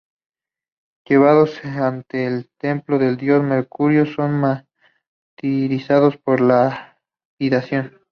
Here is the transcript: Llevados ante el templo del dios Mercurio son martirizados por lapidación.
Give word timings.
Llevados 1.05 1.63
ante 1.63 2.25
el 2.25 2.49
templo 2.57 2.97
del 2.97 3.17
dios 3.17 3.43
Mercurio 3.43 4.07
son 4.07 4.33
martirizados 4.33 6.17
por 6.17 6.41
lapidación. 6.41 7.99